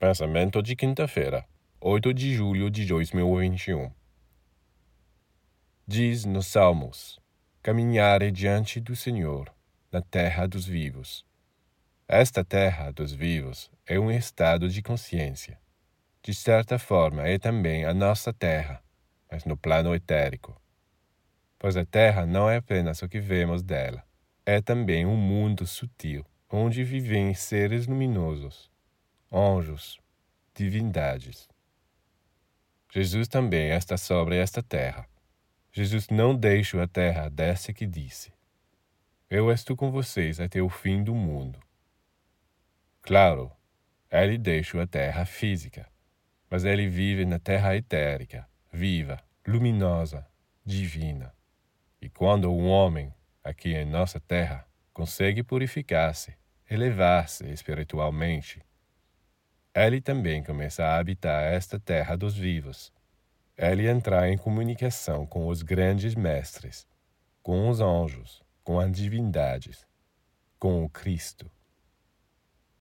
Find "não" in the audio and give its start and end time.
22.24-22.48, 36.08-36.34